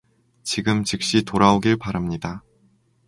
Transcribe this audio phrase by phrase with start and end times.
[0.41, 2.41] 지금 즉시 돌아오길 바랍니다